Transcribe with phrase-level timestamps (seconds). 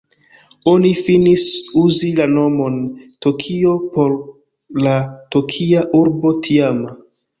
[0.69, 1.43] Oni finis
[1.81, 2.79] uzi la nomon
[3.27, 4.17] "Tokio" por
[4.87, 4.97] la
[5.37, 6.97] Tokia Urbo tiama.